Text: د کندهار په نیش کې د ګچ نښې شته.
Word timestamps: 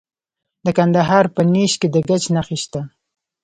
د 0.65 0.67
کندهار 0.77 1.25
په 1.35 1.41
نیش 1.53 1.73
کې 1.81 1.87
د 1.93 1.95
ګچ 2.07 2.23
نښې 2.35 2.57
شته. 2.63 2.81